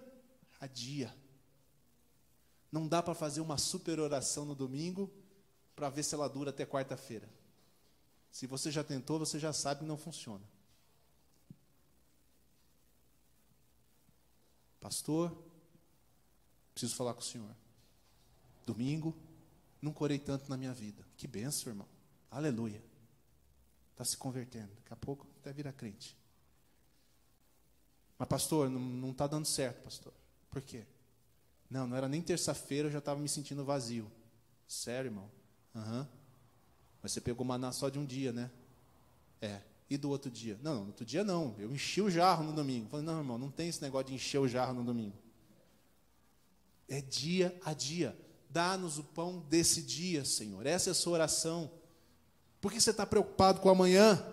[0.59, 1.14] a dia.
[2.70, 5.12] Não dá para fazer uma super oração no domingo
[5.83, 7.29] para ver se ela dura até quarta-feira.
[8.31, 10.45] Se você já tentou, você já sabe que não funciona.
[14.79, 15.37] Pastor,
[16.73, 17.53] preciso falar com o senhor.
[18.64, 19.12] Domingo,
[19.81, 21.05] nunca orei tanto na minha vida.
[21.16, 21.88] Que benção, irmão.
[22.31, 22.81] Aleluia.
[23.90, 24.73] Está se convertendo.
[24.77, 26.16] Daqui a pouco até vira crente.
[28.16, 30.14] Mas, pastor, não está dando certo, pastor.
[30.49, 30.87] Por quê?
[31.68, 34.09] Não, não era nem terça-feira, eu já estava me sentindo vazio.
[34.68, 35.41] Sério, irmão?
[35.74, 36.06] Uhum.
[37.02, 38.50] Mas você pegou maná só de um dia, né?
[39.40, 39.61] É.
[39.90, 40.58] E do outro dia?
[40.62, 41.54] Não, no outro dia não.
[41.58, 42.88] Eu enchi o jarro no domingo.
[42.88, 45.16] Falei, não, irmão, não tem esse negócio de encher o jarro no domingo.
[46.88, 48.16] É dia a dia.
[48.48, 50.64] Dá-nos o pão desse dia, Senhor.
[50.66, 51.70] Essa é a sua oração.
[52.61, 54.24] Por que você está preocupado com amanhã?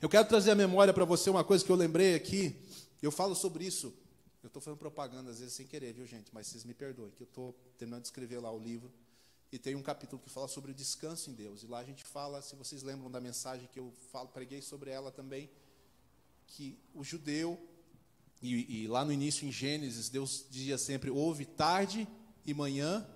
[0.00, 2.54] Eu quero trazer à memória para você uma coisa que eu lembrei aqui.
[3.02, 3.92] Eu falo sobre isso.
[4.42, 6.30] Eu estou fazendo propaganda às vezes sem querer, viu, gente?
[6.32, 8.90] Mas vocês me perdoem, que eu estou terminando de escrever lá o livro.
[9.52, 11.62] E tem um capítulo que fala sobre o descanso em Deus.
[11.62, 14.90] E lá a gente fala, se vocês lembram da mensagem que eu falo, preguei sobre
[14.90, 15.50] ela também,
[16.46, 17.58] que o judeu
[18.42, 22.08] E, e, lá no início, em Gênesis, Deus dizia sempre: houve tarde
[22.46, 23.06] e manhã,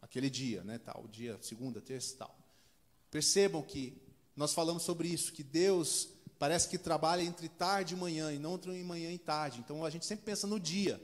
[0.00, 2.34] aquele dia, né, tal, dia segunda, terça, tal.
[3.10, 4.00] Percebam que
[4.34, 8.54] nós falamos sobre isso, que Deus parece que trabalha entre tarde e manhã e não
[8.54, 9.60] entre manhã e tarde.
[9.60, 11.00] Então a gente sempre pensa no dia.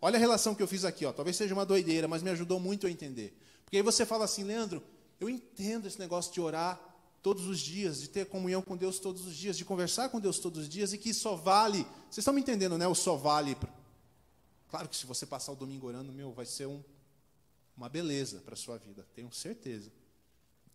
[0.00, 1.12] Olha a relação que eu fiz aqui, ó.
[1.12, 3.36] Talvez seja uma doideira, mas me ajudou muito a entender.
[3.64, 4.82] Porque aí você fala assim, Leandro,
[5.18, 6.80] eu entendo esse negócio de orar
[7.22, 10.38] todos os dias, de ter comunhão com Deus todos os dias, de conversar com Deus
[10.38, 11.82] todos os dias e que só vale.
[12.04, 12.86] Vocês estão me entendendo, né?
[12.86, 13.56] O só vale.
[14.68, 16.82] Claro que se você passar o domingo orando, meu, vai ser um,
[17.76, 19.90] uma beleza para a sua vida, tenho certeza.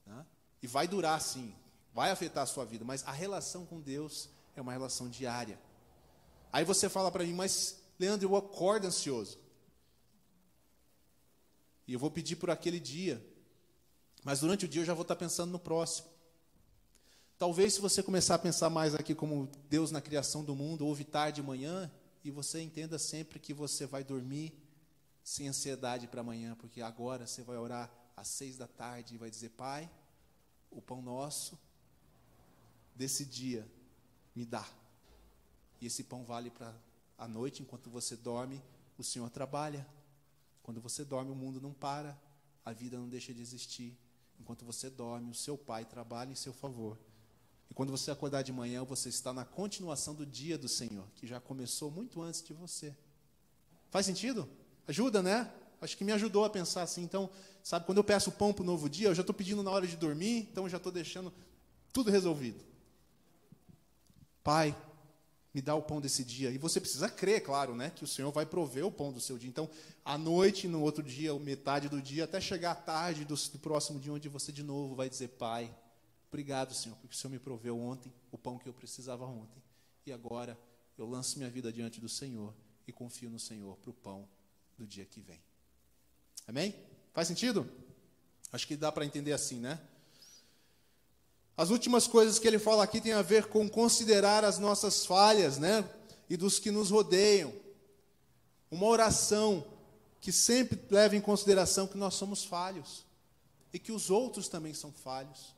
[0.05, 0.25] Né?
[0.61, 1.53] E vai durar sim,
[1.93, 5.59] vai afetar a sua vida, mas a relação com Deus é uma relação diária.
[6.51, 9.37] Aí você fala para mim, mas Leandro, eu acordo ansioso.
[11.87, 13.23] E eu vou pedir por aquele dia.
[14.23, 16.09] Mas durante o dia eu já vou estar pensando no próximo.
[17.37, 21.03] Talvez se você começar a pensar mais aqui como Deus na criação do mundo, ouve
[21.03, 21.91] tarde e manhã,
[22.23, 24.51] e você entenda sempre que você vai dormir
[25.23, 29.29] sem ansiedade para amanhã, porque agora você vai orar às seis da tarde e vai
[29.29, 29.87] dizer, Pai,
[30.71, 31.55] o pão nosso
[32.95, 33.67] desse dia
[34.35, 34.67] me dá.
[35.79, 36.73] E esse pão vale para
[37.21, 38.59] a noite, enquanto você dorme,
[38.97, 39.87] o Senhor trabalha.
[40.63, 42.19] Quando você dorme, o mundo não para,
[42.65, 43.95] a vida não deixa de existir.
[44.39, 46.97] Enquanto você dorme, o seu Pai trabalha em seu favor.
[47.69, 51.27] E quando você acordar de manhã, você está na continuação do dia do Senhor, que
[51.27, 52.97] já começou muito antes de você.
[53.91, 54.49] Faz sentido?
[54.87, 55.53] Ajuda, né?
[55.79, 57.03] Acho que me ajudou a pensar assim.
[57.03, 57.29] Então,
[57.61, 59.85] sabe, quando eu peço pão para o novo dia, eu já estou pedindo na hora
[59.85, 61.31] de dormir, então eu já estou deixando
[61.93, 62.65] tudo resolvido.
[64.43, 64.75] Pai,
[65.53, 66.49] me dá o pão desse dia.
[66.49, 69.37] E você precisa crer, claro, né, que o Senhor vai prover o pão do seu
[69.37, 69.49] dia.
[69.49, 69.69] Então,
[70.03, 73.99] à noite, no outro dia, metade do dia, até chegar à tarde do, do próximo
[73.99, 75.73] dia, onde você de novo vai dizer: Pai,
[76.29, 79.61] obrigado, Senhor, porque o Senhor me proveu ontem o pão que eu precisava ontem.
[80.05, 80.57] E agora
[80.97, 82.53] eu lanço minha vida diante do Senhor
[82.87, 84.27] e confio no Senhor para o pão
[84.77, 85.39] do dia que vem.
[86.47, 86.75] Amém?
[87.13, 87.69] Faz sentido?
[88.51, 89.79] Acho que dá para entender assim, né?
[91.61, 95.59] As últimas coisas que ele fala aqui tem a ver com considerar as nossas falhas,
[95.59, 95.87] né?
[96.27, 97.53] E dos que nos rodeiam.
[98.71, 99.63] Uma oração
[100.19, 103.05] que sempre leva em consideração que nós somos falhos
[103.71, 105.53] e que os outros também são falhos.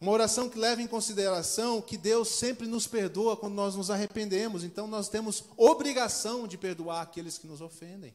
[0.00, 4.62] Uma oração que leva em consideração que Deus sempre nos perdoa quando nós nos arrependemos,
[4.62, 8.14] então nós temos obrigação de perdoar aqueles que nos ofendem.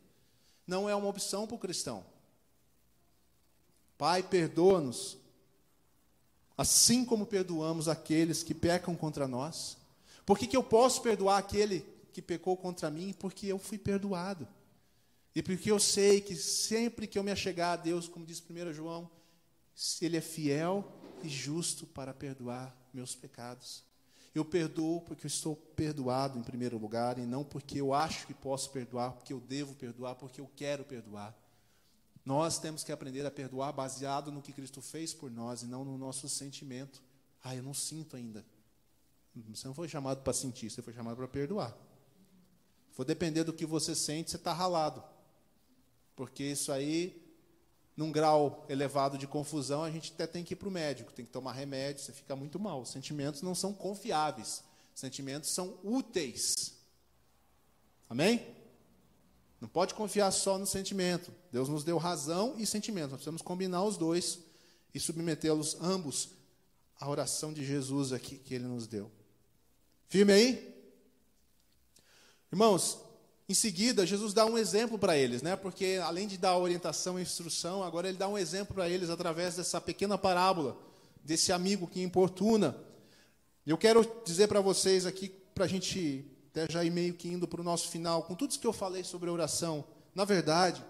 [0.65, 2.05] Não é uma opção para o cristão.
[3.97, 5.17] Pai, perdoa-nos
[6.57, 9.77] assim como perdoamos aqueles que pecam contra nós.
[10.25, 13.13] Por que, que eu posso perdoar aquele que pecou contra mim?
[13.17, 14.47] Porque eu fui perdoado.
[15.35, 18.73] E porque eu sei que sempre que eu me achegar a Deus, como diz 1
[18.73, 19.07] João,
[20.01, 20.83] Ele é fiel
[21.23, 23.83] e justo para perdoar meus pecados.
[24.33, 28.33] Eu perdoo porque eu estou perdoado em primeiro lugar, e não porque eu acho que
[28.33, 31.35] posso perdoar, porque eu devo perdoar, porque eu quero perdoar.
[32.27, 35.85] Nós temos que aprender a perdoar baseado no que Cristo fez por nós e não
[35.85, 37.01] no nosso sentimento.
[37.41, 38.45] Ah, eu não sinto ainda.
[39.47, 41.73] Você não foi chamado para sentir, você foi chamado para perdoar.
[42.91, 45.01] For depender do que você sente, você está ralado.
[46.17, 47.17] Porque isso aí,
[47.95, 51.23] num grau elevado de confusão, a gente até tem que ir para o médico, tem
[51.23, 52.81] que tomar remédio, você fica muito mal.
[52.81, 56.73] Os sentimentos não são confiáveis, sentimentos são úteis.
[58.09, 58.56] Amém?
[59.59, 61.31] Não pode confiar só no sentimento.
[61.51, 63.09] Deus nos deu razão e sentimento.
[63.09, 64.39] Nós precisamos combinar os dois
[64.93, 66.29] e submetê-los ambos
[66.99, 69.11] à oração de Jesus aqui que ele nos deu.
[70.07, 70.75] Firme aí?
[72.51, 72.99] Irmãos,
[73.49, 75.55] em seguida, Jesus dá um exemplo para eles, né?
[75.55, 79.55] Porque além de dar orientação e instrução, agora ele dá um exemplo para eles através
[79.55, 80.77] dessa pequena parábola
[81.23, 82.77] desse amigo que importuna.
[83.65, 86.25] Eu quero dizer para vocês aqui, para a gente
[86.57, 88.73] até já ir meio que indo para o nosso final, com tudo isso que eu
[88.73, 90.83] falei sobre oração, na verdade,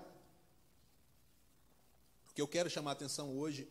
[2.30, 3.68] o que eu quero chamar a atenção hoje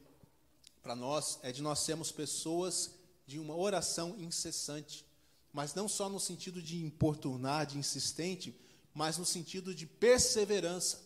[0.82, 2.90] para nós é de nós sermos pessoas
[3.26, 5.06] de uma oração incessante,
[5.54, 8.54] mas não só no sentido de importunar, de insistente,
[8.92, 11.00] mas no sentido de perseverança.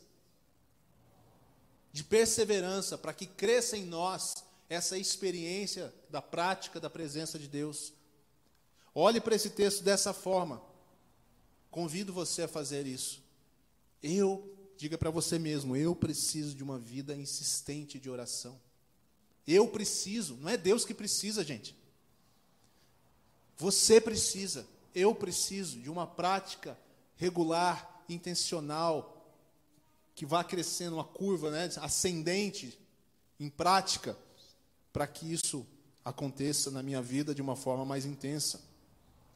[1.93, 7.93] De perseverança, para que cresça em nós essa experiência da prática da presença de Deus.
[8.93, 10.70] Olhe para esse texto dessa forma.
[11.71, 13.23] Convido você a fazer isso.
[14.03, 18.61] Eu, diga para você mesmo, eu preciso de uma vida insistente de oração.
[19.47, 21.77] Eu preciso, não é Deus que precisa, gente.
[23.57, 26.79] Você precisa, eu preciso de uma prática
[27.17, 29.17] regular, intencional,
[30.15, 32.79] que vá crescendo uma curva né, ascendente
[33.39, 34.19] em prática,
[34.93, 35.67] para que isso
[36.05, 38.61] aconteça na minha vida de uma forma mais intensa.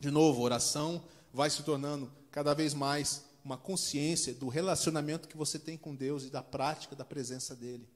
[0.01, 1.03] De novo, oração
[1.35, 6.23] vai se tornando cada vez mais uma consciência do relacionamento que você tem com Deus
[6.23, 7.89] e da prática da presença dele.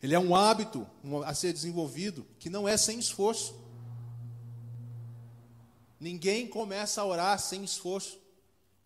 [0.00, 0.86] Ele é um hábito
[1.26, 3.60] a ser desenvolvido que não é sem esforço.
[5.98, 8.16] Ninguém começa a orar sem esforço,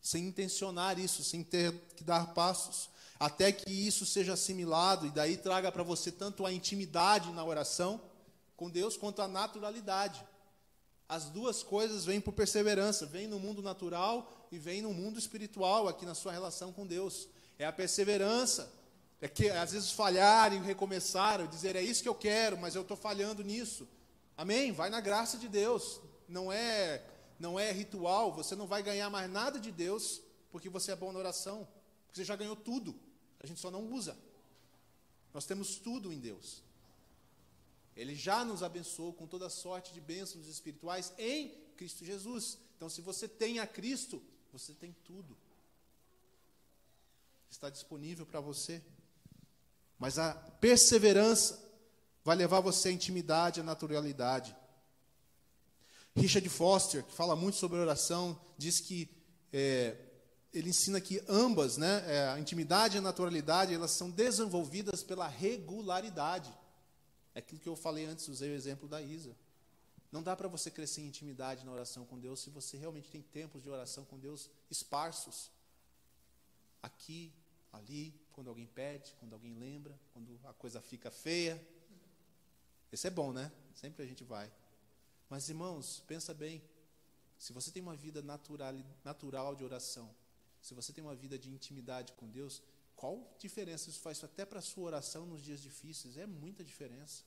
[0.01, 2.89] sem intencionar isso, sem ter que dar passos,
[3.21, 8.01] até que isso seja assimilado e daí traga para você tanto a intimidade na oração
[8.57, 10.25] com Deus quanto a naturalidade.
[11.09, 15.89] As duas coisas vêm por perseverança, vem no mundo natural e vem no mundo espiritual,
[15.89, 17.29] aqui na sua relação com Deus.
[17.59, 18.73] É a perseverança,
[19.21, 22.83] é que às vezes falhar e recomeçar, dizer é isso que eu quero, mas eu
[22.83, 23.87] estou falhando nisso.
[24.37, 24.73] Amém?
[24.73, 27.03] Vai na graça de Deus não é
[27.39, 31.13] não é ritual, você não vai ganhar mais nada de Deus porque você é bom
[31.13, 31.67] na oração,
[32.07, 32.95] porque você já ganhou tudo.
[33.41, 34.17] A gente só não usa.
[35.33, 36.63] Nós temos tudo em Deus.
[37.97, 42.59] Ele já nos abençoou com toda sorte de bênçãos espirituais em Cristo Jesus.
[42.77, 45.37] Então, se você tem a Cristo, você tem tudo.
[47.51, 48.83] Está disponível para você.
[49.99, 51.63] Mas a perseverança
[52.25, 54.57] vai levar você à intimidade, à naturalidade.
[56.17, 59.09] Richard Foster, que fala muito sobre oração, diz que
[59.53, 59.97] é,
[60.53, 65.27] ele ensina que ambas, né, é, a intimidade e a naturalidade, elas são desenvolvidas pela
[65.27, 66.53] regularidade.
[67.35, 69.37] É aquilo que eu falei antes, usei o exemplo da Isa.
[70.13, 73.21] Não dá para você crescer em intimidade na oração com Deus se você realmente tem
[73.21, 75.51] tempos de oração com Deus esparsos.
[76.81, 77.33] Aqui,
[77.73, 81.61] ali, quando alguém pede, quando alguém lembra, quando a coisa fica feia.
[82.93, 83.51] Esse é bom, né?
[83.75, 84.53] Sempre a gente vai.
[85.29, 86.63] Mas, irmãos, pensa bem.
[87.37, 90.09] Se você tem uma vida natural, natural de oração,
[90.63, 92.63] se você tem uma vida de intimidade com Deus,
[92.97, 96.17] qual diferença isso faz até para a sua oração nos dias difíceis?
[96.17, 97.23] É muita diferença.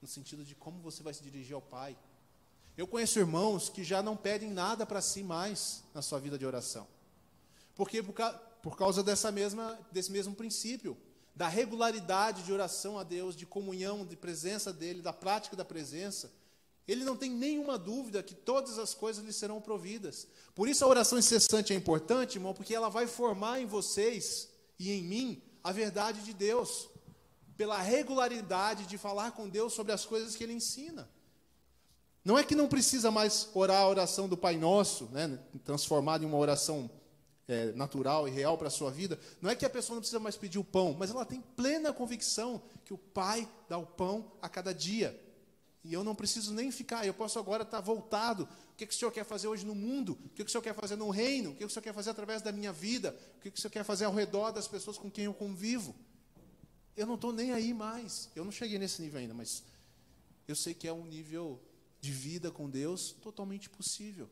[0.00, 1.96] No sentido de como você vai se dirigir ao Pai.
[2.76, 6.46] Eu conheço irmãos que já não pedem nada para si mais na sua vida de
[6.46, 6.86] oração.
[7.74, 8.14] Porque por,
[8.62, 10.96] por causa dessa mesma, desse mesmo princípio,
[11.34, 16.30] da regularidade de oração a Deus, de comunhão, de presença dele, da prática da presença,
[16.86, 20.26] ele não tem nenhuma dúvida que todas as coisas lhe serão providas.
[20.54, 24.49] Por isso a oração incessante é importante, irmão, porque ela vai formar em vocês
[24.80, 26.88] e em mim a verdade de Deus,
[27.54, 31.06] pela regularidade de falar com Deus sobre as coisas que Ele ensina.
[32.24, 36.26] Não é que não precisa mais orar a oração do Pai Nosso, né, transformada em
[36.26, 36.90] uma oração
[37.46, 39.20] é, natural e real para a sua vida.
[39.42, 41.92] Não é que a pessoa não precisa mais pedir o pão, mas ela tem plena
[41.92, 45.18] convicção que o Pai dá o pão a cada dia.
[45.82, 48.44] E eu não preciso nem ficar, eu posso agora estar voltado.
[48.44, 50.12] O que, que o Senhor quer fazer hoje no mundo?
[50.12, 51.50] O que, que o Senhor quer fazer no reino?
[51.50, 53.16] O que, que o Senhor quer fazer através da minha vida?
[53.38, 55.94] O que, que o Senhor quer fazer ao redor das pessoas com quem eu convivo?
[56.96, 58.28] Eu não estou nem aí mais.
[58.34, 59.62] Eu não cheguei nesse nível ainda, mas
[60.46, 61.62] eu sei que é um nível
[61.98, 64.28] de vida com Deus totalmente possível.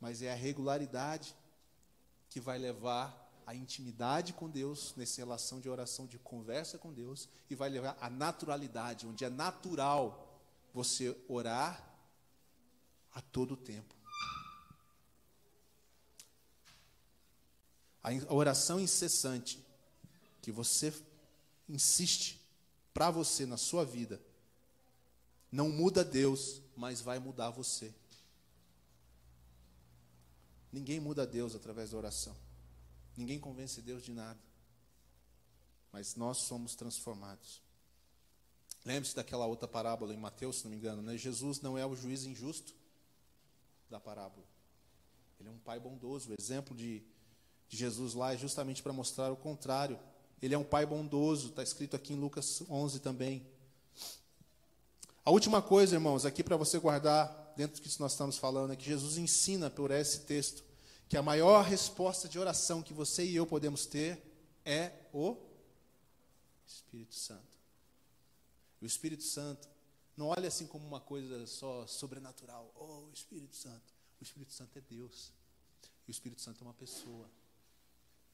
[0.00, 1.34] Mas é a regularidade
[2.30, 7.28] que vai levar a intimidade com Deus, nessa relação de oração, de conversa com Deus,
[7.48, 10.27] e vai levar a naturalidade, onde é natural
[10.72, 11.84] você orar
[13.12, 13.94] a todo tempo.
[18.02, 19.64] A oração incessante
[20.40, 20.94] que você
[21.68, 22.40] insiste
[22.94, 24.20] para você na sua vida
[25.50, 27.92] não muda Deus, mas vai mudar você.
[30.70, 32.36] Ninguém muda Deus através da oração.
[33.16, 34.38] Ninguém convence Deus de nada.
[35.90, 37.62] Mas nós somos transformados.
[38.88, 41.14] Lembre-se daquela outra parábola em Mateus, se não me engano, né?
[41.14, 42.74] Jesus não é o juiz injusto
[43.90, 44.46] da parábola.
[45.38, 46.30] Ele é um pai bondoso.
[46.30, 47.02] O exemplo de,
[47.68, 50.00] de Jesus lá é justamente para mostrar o contrário.
[50.40, 53.46] Ele é um pai bondoso, está escrito aqui em Lucas 11 também.
[55.22, 58.76] A última coisa, irmãos, aqui para você guardar dentro do que nós estamos falando, é
[58.76, 60.64] que Jesus ensina por esse texto
[61.10, 64.18] que a maior resposta de oração que você e eu podemos ter
[64.64, 65.36] é o
[66.66, 67.47] Espírito Santo.
[68.80, 69.68] O Espírito Santo
[70.16, 72.72] não olha assim como uma coisa só sobrenatural.
[72.74, 73.94] Oh, o Espírito Santo.
[74.20, 75.32] O Espírito Santo é Deus.
[76.06, 77.30] E o Espírito Santo é uma pessoa.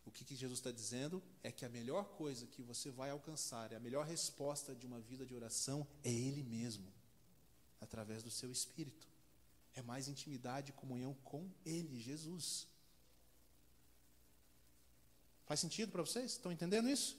[0.07, 3.73] O que, que Jesus está dizendo é que a melhor coisa que você vai alcançar,
[3.75, 6.93] a melhor resposta de uma vida de oração é Ele mesmo,
[7.81, 9.09] através do seu Espírito.
[9.75, 12.67] É mais intimidade e comunhão com Ele, Jesus.
[15.47, 16.33] Faz sentido para vocês?
[16.33, 17.19] Estão entendendo isso?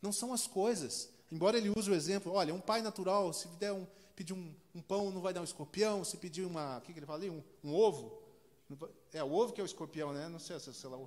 [0.00, 3.72] Não são as coisas, Embora ele use o exemplo, olha, um pai natural, se der
[3.72, 6.92] um, pedir um, um pão, não vai dar um escorpião, se pedir uma, o que,
[6.92, 7.30] que ele fala ali?
[7.30, 8.22] Um, um, ovo,
[9.12, 10.28] é o ovo que é o escorpião, né?
[10.28, 10.98] Não sei, sei lá.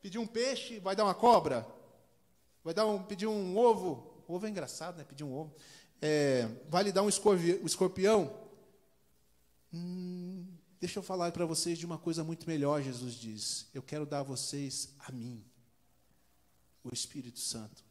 [0.00, 1.66] Pedir um peixe, vai dar uma cobra?
[2.62, 4.22] Vai dar um, pedir um ovo?
[4.26, 5.04] Ovo é engraçado, né?
[5.04, 5.54] Pedir um ovo.
[6.00, 8.32] É, vai lhe dar um escorpião?
[9.72, 10.46] Hum,
[10.80, 13.66] deixa eu falar para vocês de uma coisa muito melhor, Jesus diz.
[13.74, 15.44] Eu quero dar a vocês a mim,
[16.82, 17.84] o Espírito Santo.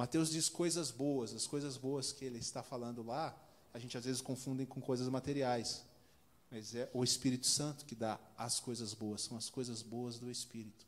[0.00, 3.38] Mateus diz coisas boas, as coisas boas que ele está falando lá,
[3.74, 5.84] a gente às vezes confunde com coisas materiais.
[6.50, 10.30] Mas é o Espírito Santo que dá as coisas boas, são as coisas boas do
[10.30, 10.86] Espírito.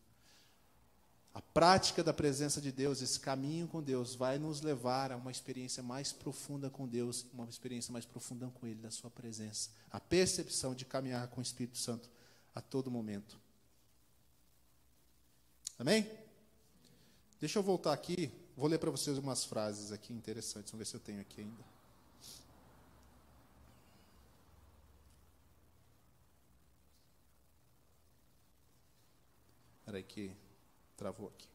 [1.35, 5.31] A prática da presença de Deus, esse caminho com Deus, vai nos levar a uma
[5.31, 9.69] experiência mais profunda com Deus, uma experiência mais profunda com Ele, da Sua presença.
[9.91, 12.09] A percepção de caminhar com o Espírito Santo
[12.55, 13.39] a todo momento.
[15.79, 16.11] Amém?
[17.39, 20.97] Deixa eu voltar aqui, vou ler para vocês umas frases aqui interessantes, vamos ver se
[20.97, 21.65] eu tenho aqui ainda.
[29.81, 30.35] Espera aí que
[30.97, 31.49] travou aqui.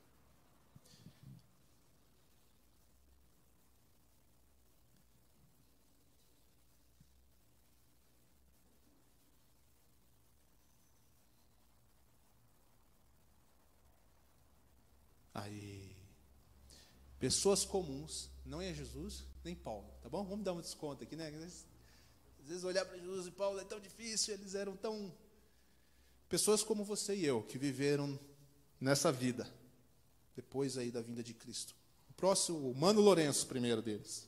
[15.33, 15.66] Aí.
[17.19, 20.23] Pessoas comuns, não é Jesus, nem Paulo, tá bom?
[20.23, 21.27] Vamos dar um desconto aqui, né?
[21.27, 25.13] Às vezes, olhar para Jesus e Paulo é tão difícil, eles eram tão.
[26.29, 28.19] Pessoas como você e eu, que viveram
[28.79, 29.51] nessa vida,
[30.35, 31.75] depois aí da vinda de Cristo.
[32.09, 34.27] O próximo, o Mano Lourenço, primeiro deles.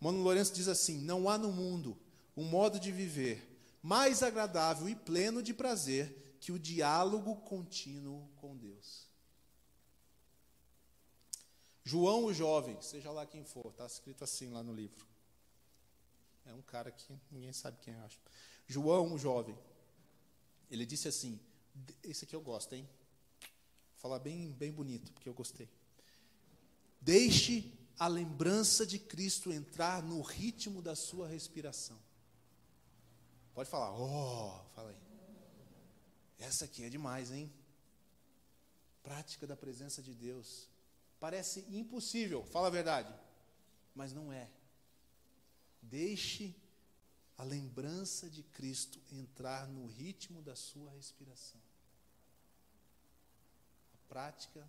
[0.00, 1.96] Mano Lourenço diz assim: Não há no mundo
[2.36, 3.46] um modo de viver
[3.82, 9.09] mais agradável e pleno de prazer que o diálogo contínuo com Deus.
[11.90, 15.04] João o jovem, seja lá quem for, está escrito assim lá no livro.
[16.46, 18.20] É um cara que ninguém sabe quem é, acho.
[18.66, 19.58] João o jovem,
[20.70, 21.40] ele disse assim:
[22.04, 22.88] esse aqui eu gosto, hein?
[24.00, 25.68] falar bem, bem bonito, porque eu gostei.
[27.00, 31.98] Deixe a lembrança de Cristo entrar no ritmo da sua respiração.
[33.52, 35.02] Pode falar, oh, fala aí.
[36.38, 37.52] Essa aqui é demais, hein?
[39.02, 40.69] Prática da presença de Deus.
[41.20, 43.14] Parece impossível, fala a verdade,
[43.94, 44.50] mas não é.
[45.82, 46.54] Deixe
[47.36, 51.60] a lembrança de Cristo entrar no ritmo da sua respiração
[54.10, 54.68] prática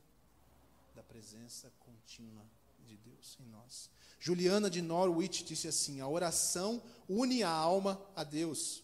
[0.94, 2.46] da presença contínua
[2.86, 3.90] de Deus em nós.
[4.20, 8.84] Juliana de Norwich disse assim: a oração une a alma a Deus.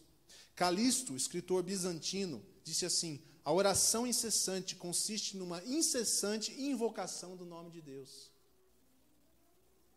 [0.56, 3.14] Calisto, escritor bizantino, disse assim:
[3.44, 8.12] a oração incessante consiste numa incessante invocação do nome de Deus.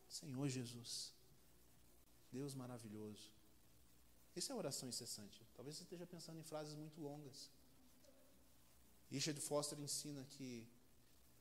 [0.08, 1.12] Senhor Jesus,
[2.32, 3.26] Deus maravilhoso.
[4.36, 5.38] Essa é oração incessante.
[5.56, 7.50] Talvez você esteja pensando em frases muito longas.
[9.10, 10.66] Richard Foster ensina que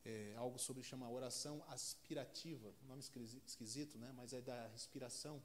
[0.04, 3.02] é, algo sobre chama oração aspirativa, nome
[3.46, 4.12] esquisito, né?
[4.16, 5.40] Mas é da respiração,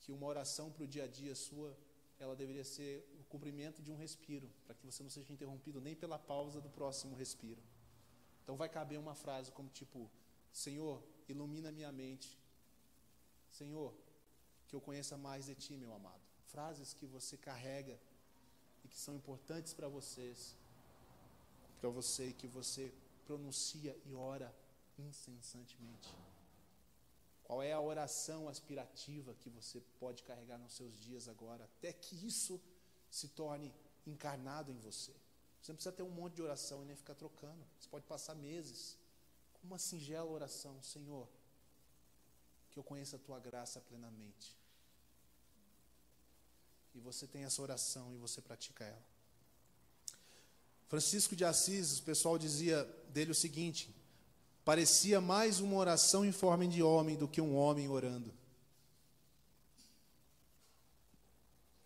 [0.00, 1.76] que uma oração para o dia a dia sua,
[2.18, 2.92] ela deveria ser
[3.28, 7.14] cumprimento de um respiro, para que você não seja interrompido nem pela pausa do próximo
[7.14, 7.62] respiro.
[8.42, 10.10] Então vai caber uma frase como tipo:
[10.52, 12.38] Senhor, ilumina minha mente.
[13.50, 13.94] Senhor,
[14.66, 16.20] que eu conheça mais de ti, meu amado.
[16.46, 17.98] Frases que você carrega
[18.84, 20.56] e que são importantes para vocês
[21.80, 22.92] para você que você
[23.24, 24.54] pronuncia e ora
[24.98, 26.08] incessantemente?
[27.44, 32.14] Qual é a oração aspirativa que você pode carregar nos seus dias agora, até que
[32.26, 32.60] isso
[33.10, 33.74] se torne
[34.06, 35.12] encarnado em você?
[35.60, 37.64] Você não precisa ter um monte de oração e nem ficar trocando.
[37.78, 38.96] Você pode passar meses
[39.54, 41.28] com uma singela oração, Senhor,
[42.70, 44.56] que eu conheça a tua graça plenamente.
[46.94, 49.04] E você tem essa oração e você pratica ela.
[50.88, 53.94] Francisco de Assis, o pessoal dizia dele o seguinte:
[54.64, 58.32] parecia mais uma oração em forma de homem do que um homem orando.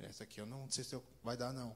[0.08, 1.74] Essa aqui eu não, sei se vai dar, não.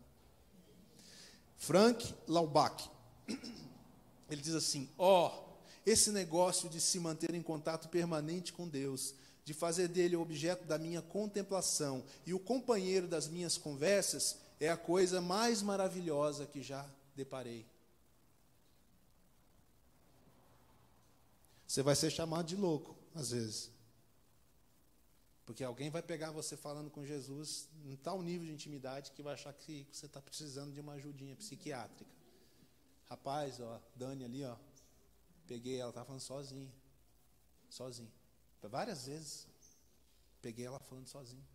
[1.56, 2.90] Frank Laubach,
[4.28, 5.46] ele diz assim: ó, oh,
[5.84, 9.14] esse negócio de se manter em contato permanente com Deus,
[9.44, 14.68] de fazer dele o objeto da minha contemplação e o companheiro das minhas conversas, é
[14.68, 17.66] a coisa mais maravilhosa que já deparei.
[21.66, 23.75] Você vai ser chamado de louco, às vezes.
[25.46, 29.34] Porque alguém vai pegar você falando com Jesus em tal nível de intimidade que vai
[29.34, 32.10] achar que você está precisando de uma ajudinha psiquiátrica.
[33.08, 34.56] Rapaz, ó, Dani ali, ó,
[35.46, 36.72] peguei ela, estava falando sozinha.
[37.70, 38.12] Sozinha.
[38.62, 39.46] Várias vezes.
[40.42, 41.46] Peguei ela falando sozinha.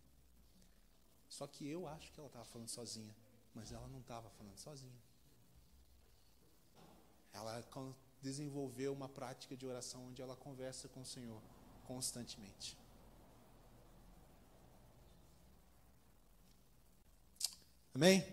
[1.28, 3.14] Só que eu acho que ela estava falando sozinha,
[3.54, 4.98] mas ela não estava falando sozinha
[7.32, 7.64] ela
[8.20, 11.42] desenvolveu uma prática de oração onde ela conversa com o Senhor
[11.84, 12.76] constantemente.
[17.94, 18.24] Amém?